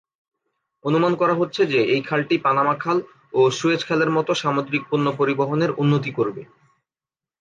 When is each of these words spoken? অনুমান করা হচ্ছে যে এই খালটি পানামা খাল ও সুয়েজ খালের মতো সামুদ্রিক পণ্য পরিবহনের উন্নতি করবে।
অনুমান 0.85 1.13
করা 1.15 1.33
হচ্ছে 1.33 1.61
যে 1.65 1.79
এই 1.93 2.01
খালটি 2.01 2.35
পানামা 2.37 2.75
খাল 2.75 2.97
ও 3.33 3.41
সুয়েজ 3.49 3.81
খালের 3.85 4.11
মতো 4.11 4.31
সামুদ্রিক 4.33 4.83
পণ্য 4.89 5.07
পরিবহনের 5.19 5.71
উন্নতি 5.77 6.11
করবে। 6.11 6.41